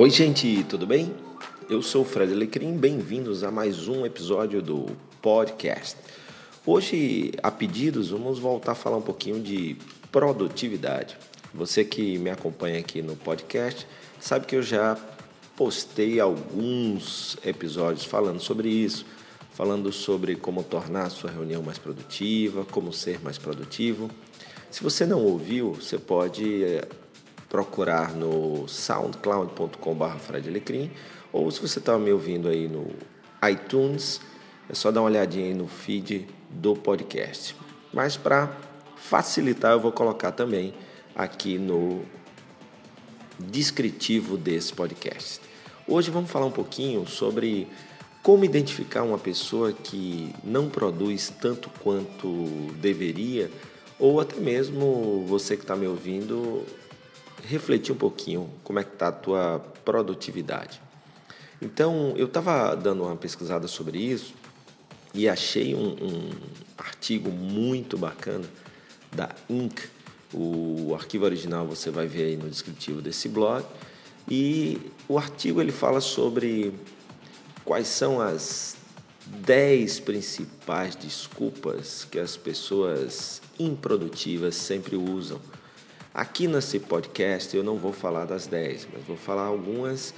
[0.00, 1.14] Oi, gente, tudo bem?
[1.68, 4.86] Eu sou o Fred Alecrim, bem-vindos a mais um episódio do
[5.20, 5.94] podcast.
[6.64, 9.76] Hoje, a pedidos, vamos voltar a falar um pouquinho de
[10.10, 11.18] produtividade.
[11.52, 13.86] Você que me acompanha aqui no podcast
[14.18, 14.96] sabe que eu já
[15.54, 19.04] postei alguns episódios falando sobre isso,
[19.52, 24.10] falando sobre como tornar a sua reunião mais produtiva, como ser mais produtivo.
[24.70, 26.88] Se você não ouviu, você pode eh,
[27.50, 30.90] procurar no soundcloud.com.br Alecrim
[31.32, 32.86] ou se você está me ouvindo aí no
[33.50, 34.20] iTunes,
[34.68, 37.56] é só dar uma olhadinha aí no feed do podcast.
[37.92, 38.56] Mas para
[38.96, 40.72] facilitar, eu vou colocar também
[41.14, 42.02] aqui no
[43.38, 45.40] descritivo desse podcast.
[45.88, 47.66] Hoje vamos falar um pouquinho sobre
[48.22, 52.28] como identificar uma pessoa que não produz tanto quanto
[52.76, 53.50] deveria,
[53.98, 56.64] ou até mesmo você que está me ouvindo
[57.44, 60.80] refletir um pouquinho como é que está a tua produtividade.
[61.60, 64.34] Então, eu estava dando uma pesquisada sobre isso
[65.12, 66.30] e achei um, um,
[66.78, 68.48] artigo muito bacana
[69.12, 69.80] da Inc.
[70.32, 73.64] O arquivo original você vai ver aí no descritivo desse blog.
[74.28, 76.72] E o artigo ele fala sobre
[77.64, 78.76] quais são as
[79.26, 85.40] 10 principais desculpas que as pessoas improdutivas sempre usam
[86.12, 90.12] Aqui nesse podcast eu não vou falar das 10, mas vou falar algumas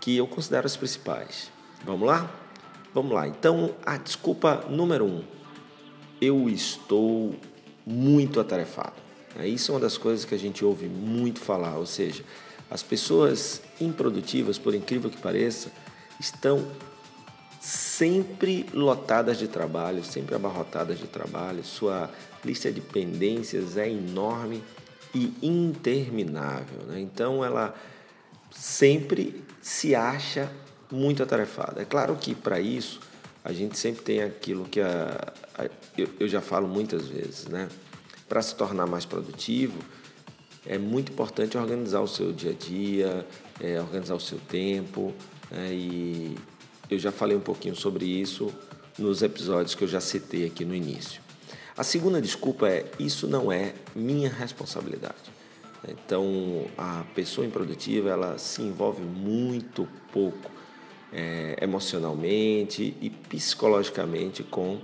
[0.00, 1.50] que eu considero as principais.
[1.84, 2.30] Vamos lá?
[2.94, 3.26] Vamos lá.
[3.26, 5.24] Então, a desculpa número um:
[6.20, 7.34] eu estou
[7.84, 8.94] muito atarefado.
[9.36, 12.22] É, isso é uma das coisas que a gente ouve muito falar, ou seja,
[12.70, 15.72] as pessoas improdutivas, por incrível que pareça,
[16.20, 16.64] estão
[17.60, 22.08] sempre lotadas de trabalho, sempre abarrotadas de trabalho, sua
[22.44, 24.62] lista de pendências é enorme
[25.14, 26.84] e interminável.
[26.86, 27.00] Né?
[27.00, 27.74] Então ela
[28.50, 30.50] sempre se acha
[30.90, 31.82] muito atarefada.
[31.82, 33.00] É claro que para isso
[33.44, 35.64] a gente sempre tem aquilo que a, a,
[35.96, 37.68] eu, eu, já falo muitas vezes, né?
[38.26, 39.78] Para se tornar mais produtivo,
[40.66, 43.26] é muito importante organizar o seu dia a dia,
[43.60, 45.12] é, organizar o seu tempo.
[45.50, 45.74] Né?
[45.74, 46.38] E
[46.90, 48.52] eu já falei um pouquinho sobre isso
[48.98, 51.23] nos episódios que eu já citei aqui no início.
[51.76, 55.34] A segunda desculpa é: isso não é minha responsabilidade.
[55.88, 60.50] Então, a pessoa improdutiva ela se envolve muito pouco
[61.12, 64.80] é, emocionalmente e psicologicamente com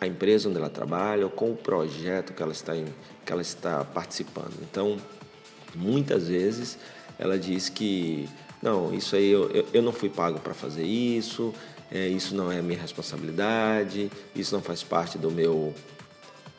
[0.00, 2.86] a empresa onde ela trabalha ou com o projeto que ela está, em,
[3.24, 4.54] que ela está participando.
[4.62, 4.96] Então,
[5.74, 6.78] muitas vezes
[7.18, 8.28] ela diz que
[8.62, 11.52] não, isso aí eu, eu, eu não fui pago para fazer isso,
[11.90, 15.74] é, isso não é minha responsabilidade, isso não faz parte do meu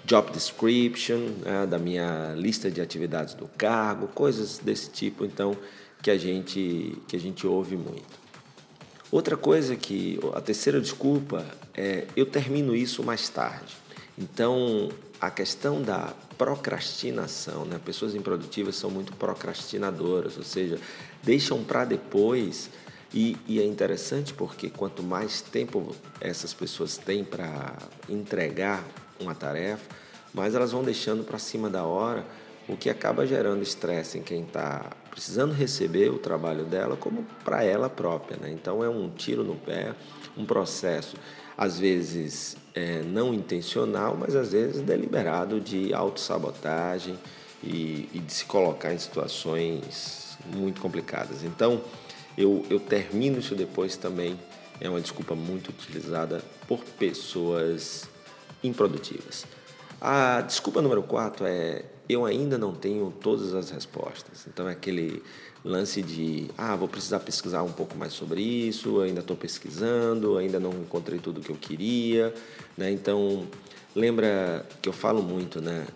[0.06, 5.58] job description, né, da minha lista de atividades do cargo, coisas desse tipo, então,
[6.02, 8.26] que a gente, que a gente ouve muito.
[9.12, 13.76] Outra coisa que, a terceira desculpa é eu termino isso mais tarde.
[14.18, 17.80] Então, a questão da procrastinação, né?
[17.84, 20.80] pessoas improdutivas são muito procrastinadoras, ou seja,
[21.24, 22.70] deixam para depois
[23.16, 27.74] e, e, é interessante porque quanto mais tempo essas pessoas têm para
[28.10, 28.84] entregar
[29.18, 29.90] uma tarefa,
[30.34, 32.26] mais elas vão deixando para cima da hora,
[32.68, 37.64] o que acaba gerando estresse em quem está precisando receber o trabalho dela, como para
[37.64, 38.38] ela própria.
[38.38, 38.52] Né?
[38.52, 39.94] Então é um tiro no pé,
[40.36, 41.16] um processo,
[41.58, 47.18] às vezes é, não intencional, mas às vezes deliberado de autossabotagem
[47.64, 51.44] e, e de se colocar em situações muito complicadas.
[51.44, 51.82] Então,
[52.38, 54.40] eu, eu termino isso depois também
[54.80, 58.08] é uma desculpa muito utilizada por pessoas
[58.64, 59.46] improdutivas.
[60.02, 64.46] A desculpa número 4 é eu ainda não tenho todas as respostas.
[64.48, 65.24] Então é aquele
[65.64, 70.60] lance de ah, vou precisar pesquisar um pouco mais sobre isso, ainda estou pesquisando, ainda
[70.60, 72.34] não encontrei tudo que eu queria.
[72.78, 72.92] Né?
[72.92, 73.48] Então
[73.96, 75.88] lembra que eu falo muito, né?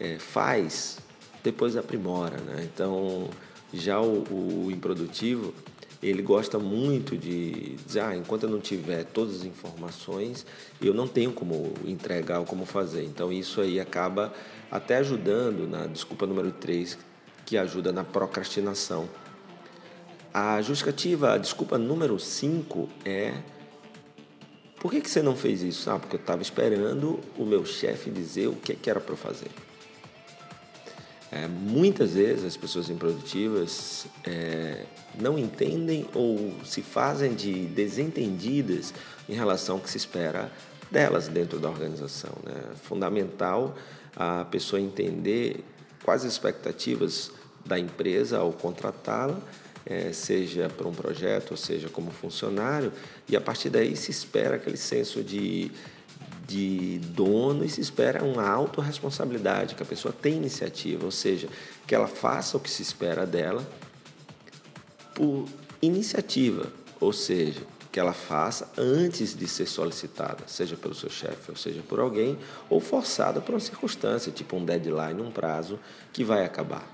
[0.00, 0.98] É, faz,
[1.42, 2.38] depois aprimora.
[2.38, 2.68] Né?
[2.72, 3.28] Então
[3.72, 5.54] já o, o improdutivo,
[6.02, 10.46] ele gosta muito de dizer, ah, enquanto eu não tiver todas as informações,
[10.80, 13.04] eu não tenho como entregar ou como fazer.
[13.04, 14.32] Então isso aí acaba
[14.70, 16.96] até ajudando na desculpa número 3,
[17.44, 19.08] que ajuda na procrastinação.
[20.32, 23.34] A justificativa, a desculpa número 5 é
[24.78, 25.90] por que, que você não fez isso?
[25.90, 29.48] Ah, porque eu estava esperando o meu chefe dizer o que, que era para fazer.
[31.30, 34.84] É, muitas vezes as pessoas improdutivas é,
[35.20, 38.94] não entendem ou se fazem de desentendidas
[39.28, 40.50] em relação ao que se espera
[40.90, 42.32] delas dentro da organização.
[42.44, 42.54] Né?
[42.72, 43.76] É fundamental
[44.16, 45.62] a pessoa entender
[46.02, 47.30] quais as expectativas
[47.64, 49.38] da empresa ao contratá-la
[49.84, 52.92] é, seja para um projeto, ou seja como funcionário,
[53.28, 55.70] e a partir daí se espera aquele senso de,
[56.48, 61.46] de dono e se espera uma autorresponsabilidade, que a pessoa tenha iniciativa, ou seja,
[61.86, 63.62] que ela faça o que se espera dela
[65.14, 65.44] por
[65.82, 67.60] iniciativa, ou seja,
[67.92, 72.38] que ela faça antes de ser solicitada, seja pelo seu chefe ou seja por alguém,
[72.70, 75.78] ou forçada por uma circunstância, tipo um deadline, um prazo
[76.12, 76.90] que vai acabar.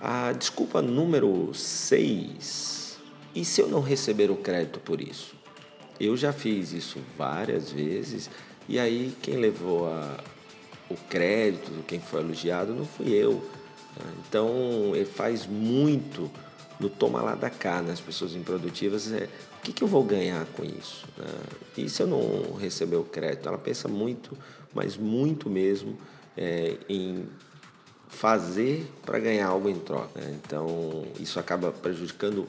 [0.00, 2.98] A desculpa número 6.
[3.34, 5.34] E se eu não receber o crédito por isso?
[6.00, 8.30] Eu já fiz isso várias vezes
[8.68, 10.18] e aí quem levou a,
[10.90, 13.42] o crédito, quem foi elogiado, não fui eu.
[14.26, 16.30] Então ele faz muito
[16.80, 20.44] no toma lá da cá nas pessoas improdutivas é o que, que eu vou ganhar
[20.56, 21.06] com isso?
[21.16, 21.24] Né?
[21.78, 23.48] E se eu não receber o crédito?
[23.48, 24.36] Ela pensa muito,
[24.74, 25.96] mas muito mesmo,
[26.36, 27.26] é, em
[28.08, 30.20] fazer para ganhar algo em troca.
[30.20, 30.38] Né?
[30.44, 32.46] Então isso acaba prejudicando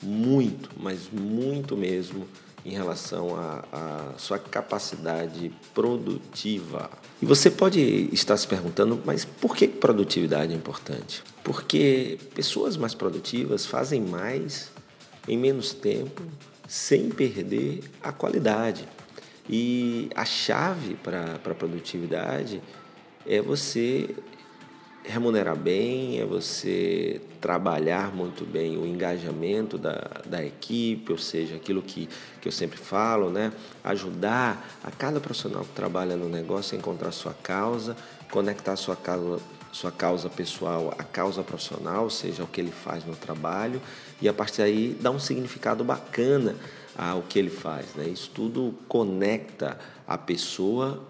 [0.00, 2.28] muito, mas muito mesmo
[2.64, 3.36] em relação
[3.72, 6.90] à sua capacidade produtiva.
[7.20, 7.80] E você pode
[8.12, 11.22] estar se perguntando, mas por que produtividade é importante?
[11.42, 14.70] Porque pessoas mais produtivas fazem mais
[15.26, 16.22] em menos tempo,
[16.68, 18.88] sem perder a qualidade.
[19.48, 22.62] E a chave para a produtividade
[23.26, 24.08] é você
[25.04, 31.82] remunerar bem, é você trabalhar muito bem o engajamento da, da equipe, ou seja, aquilo
[31.82, 32.08] que,
[32.40, 33.52] que eu sempre falo, né?
[33.82, 37.96] ajudar a cada profissional que trabalha no negócio a encontrar sua causa,
[38.30, 43.04] conectar sua causa, sua causa pessoal à causa profissional, ou seja, o que ele faz
[43.04, 43.80] no trabalho,
[44.20, 46.54] e a partir daí dar um significado bacana
[46.96, 47.86] ao que ele faz.
[47.94, 48.06] Né?
[48.06, 51.02] Isso tudo conecta a pessoa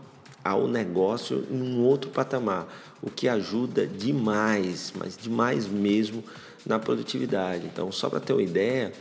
[0.44, 2.66] ao negócio em um outro patamar,
[3.00, 6.22] o que ajuda demais, mas demais mesmo
[6.66, 7.66] na produtividade.
[7.66, 8.92] Então, só para ter uma ideia,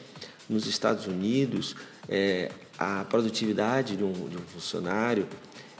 [0.49, 1.75] nos Estados Unidos,
[2.09, 5.27] é, a produtividade de um, de um, funcionário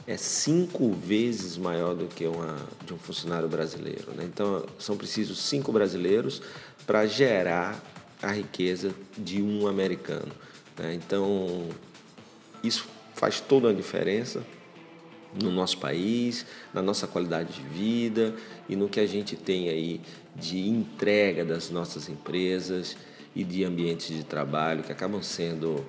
[0.06, 4.12] é cinco vezes maior do que uma de um funcionário brasileiro.
[4.14, 4.24] Né?
[4.24, 6.42] Então, são precisos cinco brasileiros
[6.86, 7.80] para gerar
[8.20, 10.32] a riqueza de um americano.
[10.78, 10.94] Né?
[10.94, 11.68] Então,
[12.62, 14.42] isso faz toda a diferença
[15.40, 18.34] no nosso país, na nossa qualidade de vida
[18.68, 20.00] e no que a gente tem aí
[20.34, 22.96] de entrega das nossas empresas
[23.34, 25.84] e de ambientes de trabalho que acabam sendo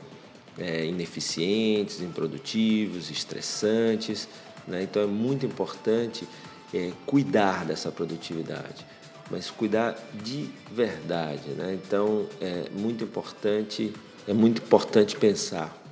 [0.57, 4.27] é, ineficientes, improdutivos, estressantes.
[4.67, 4.83] Né?
[4.83, 6.27] Então é muito importante
[6.73, 8.85] é, cuidar dessa produtividade,
[9.29, 11.49] mas cuidar de verdade.
[11.49, 11.77] Né?
[11.83, 13.93] Então é muito importante,
[14.27, 15.82] é muito importante pensar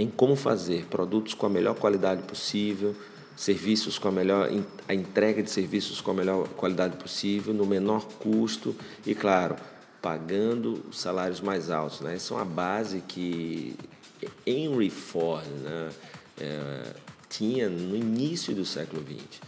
[0.00, 2.96] em como fazer produtos com a melhor qualidade possível,
[3.36, 4.50] serviços com a melhor
[4.88, 8.74] a entrega de serviços com a melhor qualidade possível, no menor custo
[9.04, 9.56] e claro,
[10.00, 12.14] pagando os salários mais altos, né?
[12.14, 13.76] Essa é uma base que
[14.46, 15.90] Henry Ford, né,
[16.40, 16.94] é,
[17.28, 19.38] tinha no início do século XX.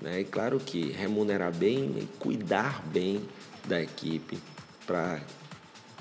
[0.00, 0.20] Né?
[0.20, 3.20] E claro que remunerar bem e cuidar bem
[3.68, 4.38] da equipe
[4.86, 5.20] para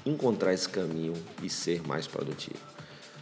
[0.05, 1.13] encontrar esse caminho
[1.43, 2.78] e ser mais produtivo.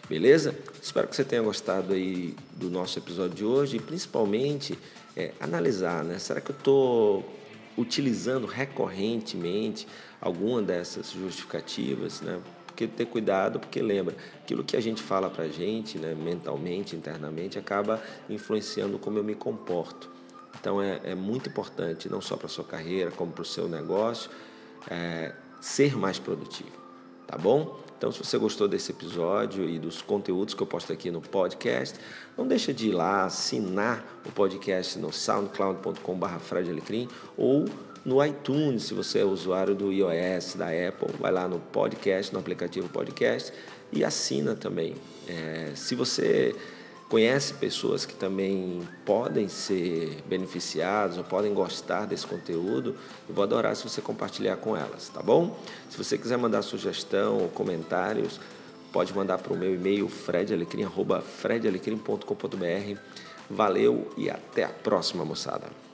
[0.10, 0.56] Beleza?
[0.82, 4.80] Espero que você tenha gostado aí do nosso episódio de hoje e principalmente
[5.18, 6.18] é, analisar, né?
[6.18, 7.30] Será que eu estou
[7.78, 9.86] utilizando recorrentemente
[10.22, 12.40] alguma dessas justificativas, né?
[12.68, 16.96] Porque ter cuidado, porque lembra, aquilo que a gente fala para a gente, né, mentalmente,
[16.96, 20.10] internamente, acaba influenciando como eu me comporto.
[20.58, 24.30] Então é, é muito importante, não só para sua carreira, como para o seu negócio,
[24.90, 26.72] é, ser mais produtivo,
[27.26, 27.87] tá bom?
[27.98, 32.00] Então, se você gostou desse episódio e dos conteúdos que eu posto aqui no podcast,
[32.38, 36.28] não deixa de ir lá assinar o podcast no soundcloud.com.br
[37.36, 37.66] ou
[38.06, 42.40] no iTunes, se você é usuário do iOS, da Apple, vai lá no podcast, no
[42.40, 43.52] aplicativo podcast
[43.92, 44.96] e assina também.
[45.28, 46.56] É, se você
[47.10, 52.96] conhece pessoas que também podem ser beneficiadas ou podem gostar desse conteúdo,
[53.28, 55.58] eu vou adorar se você compartilhar com elas, tá bom?
[55.90, 58.40] Se você quiser mandar sugestão ou comentários,
[58.92, 63.00] pode mandar para o meu e-mail fredalecrim.com.br.
[63.50, 65.87] Valeu e até a próxima, moçada!